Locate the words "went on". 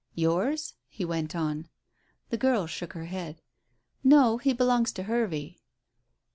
1.05-1.69